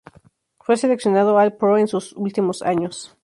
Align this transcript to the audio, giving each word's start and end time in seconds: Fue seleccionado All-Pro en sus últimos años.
Fue 0.57 0.77
seleccionado 0.77 1.37
All-Pro 1.37 1.77
en 1.77 1.87
sus 1.87 2.13
últimos 2.13 2.63
años. 2.63 3.15